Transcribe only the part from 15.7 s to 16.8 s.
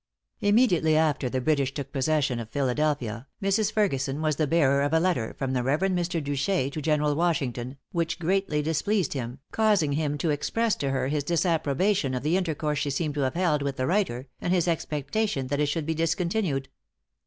be discontinued.